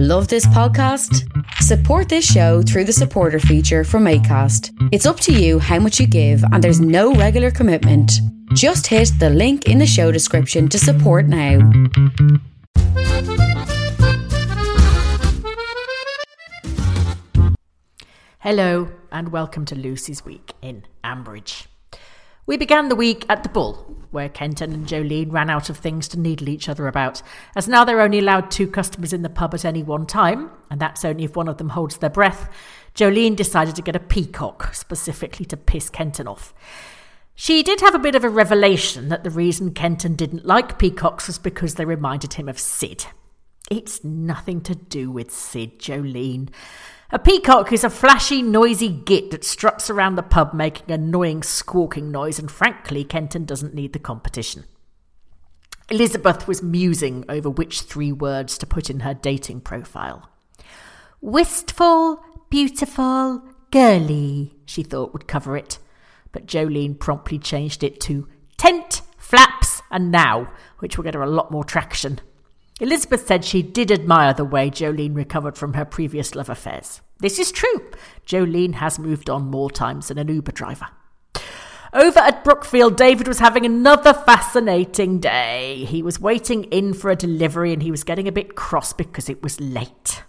[0.00, 1.28] Love this podcast?
[1.54, 4.70] Support this show through the supporter feature from ACAST.
[4.92, 8.12] It's up to you how much you give, and there's no regular commitment.
[8.54, 11.58] Just hit the link in the show description to support now.
[18.38, 21.66] Hello, and welcome to Lucy's Week in Ambridge.
[22.46, 26.08] We began the week at the Bull, where Kenton and Jolene ran out of things
[26.08, 27.22] to needle each other about,
[27.56, 30.80] as now they're only allowed two customers in the pub at any one time, and
[30.80, 32.50] that's only if one of them holds their breath.
[32.94, 36.52] Jolene decided to get a peacock, specifically to piss Kenton off.
[37.34, 41.28] She did have a bit of a revelation that the reason Kenton didn't like peacocks
[41.28, 43.06] was because they reminded him of Sid.
[43.70, 46.48] It's nothing to do with Sid, Jolene.
[47.10, 52.10] A peacock is a flashy, noisy git that struts around the pub making annoying squawking
[52.10, 54.66] noise, and frankly, Kenton doesn't need the competition.
[55.88, 60.28] Elizabeth was musing over which three words to put in her dating profile.
[61.22, 65.78] Wistful, beautiful, girly, she thought would cover it.
[66.30, 71.30] But Jolene promptly changed it to tent, flaps, and now, which will get her a
[71.30, 72.20] lot more traction.
[72.80, 77.00] Elizabeth said she did admire the way Jolene recovered from her previous love affairs.
[77.18, 77.90] This is true.
[78.24, 80.86] Jolene has moved on more times than an Uber driver.
[81.92, 85.86] Over at Brookfield, David was having another fascinating day.
[85.86, 89.28] He was waiting in for a delivery and he was getting a bit cross because
[89.28, 90.22] it was late.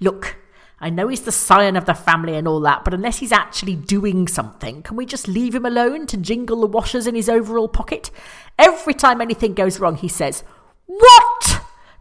[0.00, 0.38] Look,
[0.80, 3.76] I know he's the scion of the family and all that, but unless he's actually
[3.76, 7.68] doing something, can we just leave him alone to jingle the washers in his overall
[7.68, 8.10] pocket?
[8.58, 10.42] Every time anything goes wrong, he says?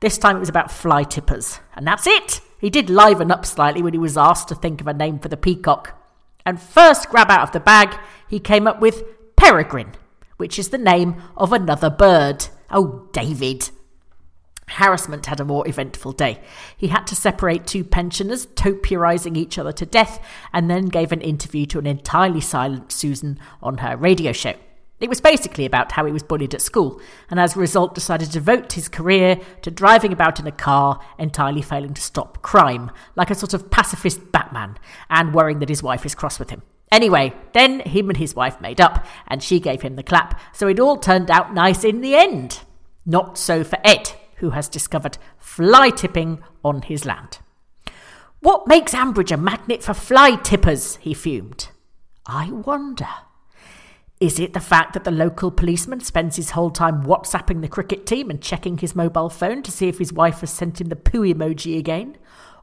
[0.00, 1.60] This time it was about fly tippers.
[1.74, 2.40] And that's it.
[2.58, 5.28] He did liven up slightly when he was asked to think of a name for
[5.28, 5.96] the peacock.
[6.44, 7.98] And first grab out of the bag,
[8.28, 9.04] he came up with
[9.36, 9.92] Peregrine,
[10.38, 12.46] which is the name of another bird.
[12.70, 13.70] Oh, David.
[14.68, 16.40] Harassment had a more eventful day.
[16.76, 21.20] He had to separate two pensioners, topiarising each other to death, and then gave an
[21.20, 24.54] interview to an entirely silent Susan on her radio show.
[25.00, 27.00] It was basically about how he was bullied at school,
[27.30, 31.00] and as a result decided to devote his career to driving about in a car,
[31.18, 34.76] entirely failing to stop crime, like a sort of pacifist Batman,
[35.08, 36.62] and worrying that his wife is cross with him.
[36.92, 40.68] Anyway, then him and his wife made up, and she gave him the clap, so
[40.68, 42.60] it all turned out nice in the end.
[43.06, 47.38] Not so for Ed, who has discovered fly tipping on his land.
[48.40, 50.96] What makes Ambridge a magnet for fly tippers?
[50.96, 51.68] he fumed.
[52.26, 53.08] I wonder.
[54.20, 58.04] Is it the fact that the local policeman spends his whole time WhatsApping the cricket
[58.04, 60.96] team and checking his mobile phone to see if his wife has sent him the
[60.96, 62.18] poo emoji again?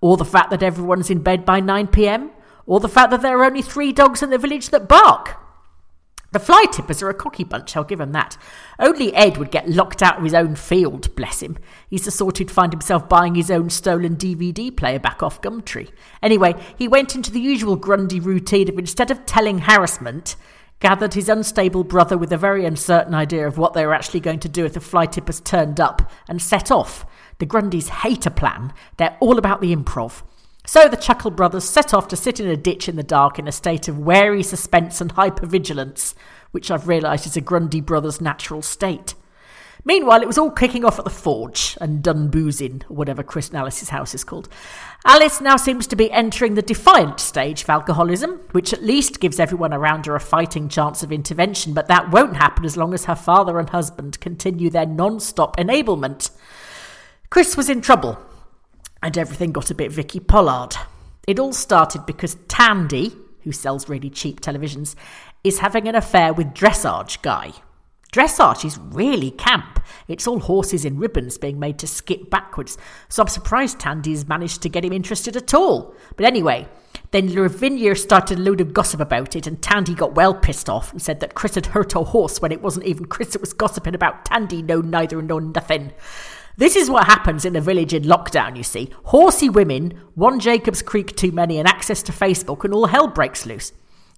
[0.00, 2.30] Or the fact that everyone's in bed by 9 pm?
[2.64, 5.38] Or the fact that there are only three dogs in the village that bark?
[6.32, 8.38] The fly tippers are a cocky bunch, I'll give him that.
[8.78, 11.58] Only Ed would get locked out of his own field, bless him.
[11.90, 15.90] He's the sort who'd find himself buying his own stolen DVD player back off Gumtree.
[16.22, 20.36] Anyway, he went into the usual Grundy routine of instead of telling harassment,
[20.82, 24.40] gathered his unstable brother with a very uncertain idea of what they were actually going
[24.40, 27.06] to do if the fly tippers turned up, and set off.
[27.38, 30.24] The Grundys hate a plan, they're all about the improv.
[30.66, 33.46] So the Chuckle brothers set off to sit in a ditch in the dark in
[33.46, 36.14] a state of wary suspense and hypervigilance,
[36.50, 39.14] which I've realised is a Grundy brothers' natural state.
[39.84, 43.58] Meanwhile, it was all kicking off at the forge and done boozing, whatever Chris and
[43.58, 44.48] Alice's house is called.
[45.04, 49.40] Alice now seems to be entering the defiant stage of alcoholism, which at least gives
[49.40, 53.06] everyone around her a fighting chance of intervention, but that won't happen as long as
[53.06, 56.30] her father and husband continue their non stop enablement.
[57.28, 58.18] Chris was in trouble,
[59.02, 60.76] and everything got a bit Vicky Pollard.
[61.26, 64.94] It all started because Tandy, who sells really cheap televisions,
[65.42, 67.52] is having an affair with Dressage Guy,
[68.12, 69.82] Dressage is really camp.
[70.06, 72.76] It's all horses in ribbons being made to skip backwards,
[73.08, 75.94] so I'm surprised Tandy's managed to get him interested at all.
[76.16, 76.68] But anyway,
[77.10, 80.92] then Lavinia started a load of gossip about it, and Tandy got well pissed off
[80.92, 83.54] and said that Chris had hurt her horse when it wasn't even Chris that was
[83.54, 85.92] gossiping about Tandy, no neither, no nothing.
[86.58, 88.90] This is what happens in a village in lockdown, you see.
[89.04, 93.46] Horsey women, one Jacob's Creek too many, and access to Facebook, and all hell breaks
[93.46, 93.72] loose.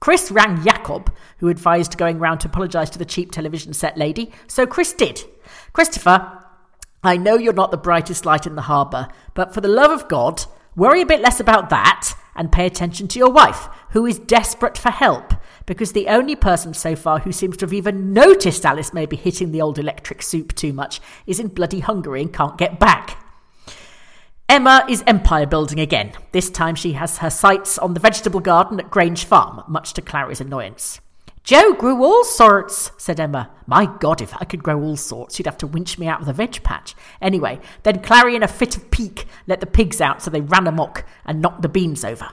[0.00, 4.32] Chris rang Jacob, who advised going round to apologise to the cheap television set lady,
[4.46, 5.22] so Chris did.
[5.74, 6.42] Christopher,
[7.02, 10.08] I know you're not the brightest light in the harbour, but for the love of
[10.08, 10.44] God,
[10.74, 14.78] worry a bit less about that and pay attention to your wife, who is desperate
[14.78, 15.34] for help,
[15.66, 19.16] because the only person so far who seems to have even noticed Alice may be
[19.16, 23.19] hitting the old electric soup too much is in bloody Hungary and can't get back.
[24.50, 26.10] Emma is empire building again.
[26.32, 30.02] This time she has her sights on the vegetable garden at Grange Farm, much to
[30.02, 31.00] Clarrie's annoyance.
[31.44, 33.52] Joe grew all sorts, said Emma.
[33.68, 36.26] My God, if I could grow all sorts, you'd have to winch me out of
[36.26, 36.96] the veg patch.
[37.22, 40.66] Anyway, then Clarrie, in a fit of pique, let the pigs out so they ran
[40.66, 42.30] amok and knocked the beans over.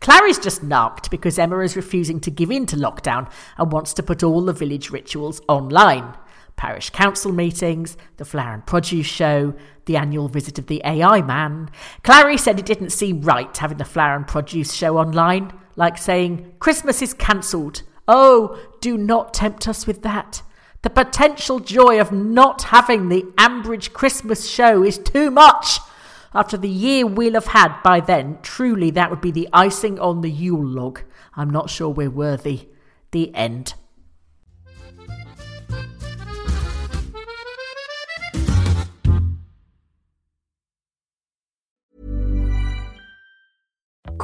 [0.00, 4.02] Clarrie's just narked because Emma is refusing to give in to lockdown and wants to
[4.04, 6.14] put all the village rituals online.
[6.58, 9.54] Parish council meetings, the flower and produce show,
[9.86, 11.70] the annual visit of the AI man.
[12.02, 16.52] Clarrie said it didn't seem right having the flower and produce show online, like saying,
[16.58, 17.82] Christmas is cancelled.
[18.08, 20.42] Oh, do not tempt us with that.
[20.82, 25.78] The potential joy of not having the Ambridge Christmas show is too much.
[26.34, 30.22] After the year we'll have had by then, truly that would be the icing on
[30.22, 31.02] the Yule log.
[31.36, 32.68] I'm not sure we're worthy.
[33.12, 33.74] The end.